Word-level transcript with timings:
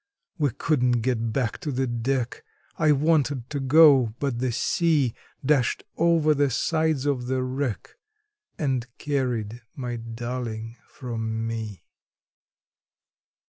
We 0.39 0.49
couldn't 0.49 1.01
get 1.03 1.31
back 1.31 1.59
to 1.59 1.71
the 1.71 1.85
deck: 1.85 2.43
I 2.75 2.91
wanted 2.91 3.47
to 3.51 3.59
go, 3.59 4.15
but 4.17 4.39
the 4.39 4.51
sea 4.51 5.13
Dashed 5.45 5.83
over 5.95 6.33
the 6.33 6.49
sides 6.49 7.05
of 7.05 7.27
the 7.27 7.43
wreck, 7.43 7.97
and 8.57 8.87
carried 8.97 9.61
my 9.75 9.97
darling 9.97 10.77
from 10.87 11.45
me. 11.45 11.83